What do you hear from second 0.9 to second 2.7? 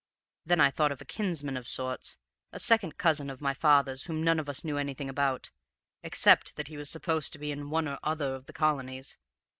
of a kinsman of sorts, a